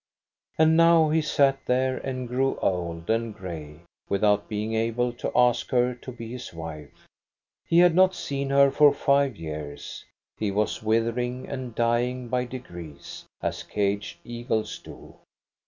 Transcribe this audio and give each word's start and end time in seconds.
And 0.57 0.75
now 0.75 1.11
he 1.11 1.21
sat 1.21 1.63
there 1.67 1.97
and 1.97 2.27
grew 2.27 2.55
old 2.57 3.07
and 3.11 3.35
gray 3.37 3.81
with 4.09 4.23
out 4.23 4.49
being 4.49 4.73
able 4.73 5.13
to 5.13 5.31
ask 5.35 5.69
her 5.69 5.93
to 5.93 6.11
be 6.11 6.31
his 6.31 6.51
wife. 6.55 7.05
He 7.67 7.77
had 7.77 7.93
not 7.93 8.15
seen 8.15 8.49
her 8.49 8.71
for 8.71 8.95
five 8.95 9.37
years. 9.37 10.03
He 10.39 10.49
was 10.49 10.81
withering 10.81 11.47
and 11.47 11.75
dying 11.75 12.29
by 12.29 12.45
degrees, 12.45 13.25
as 13.43 13.61
caged 13.61 14.17
eagles 14.23 14.79
do. 14.79 15.17